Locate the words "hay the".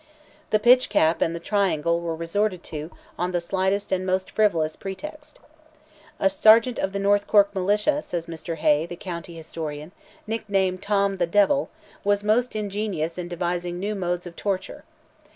8.55-8.95